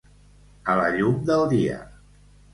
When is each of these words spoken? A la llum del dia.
A 0.73 0.75
la 0.79 0.87
llum 0.95 1.21
del 1.29 1.47
dia. 1.53 1.79